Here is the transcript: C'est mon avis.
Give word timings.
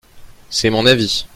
C'est 0.49 0.71
mon 0.71 0.87
avis. 0.87 1.27